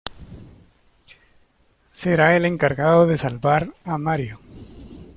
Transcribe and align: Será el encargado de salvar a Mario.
Será 1.91 2.35
el 2.35 2.45
encargado 2.45 3.05
de 3.05 3.17
salvar 3.17 3.75
a 3.85 3.99
Mario. 3.99 4.39